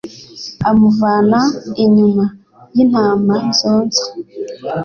amuvana 0.69 1.39
inyuma 1.83 2.23
y’intama 2.75 3.35
zonsa 3.57 4.05